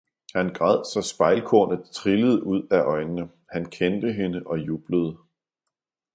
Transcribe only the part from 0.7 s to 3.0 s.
så spejlkornet trillede ud af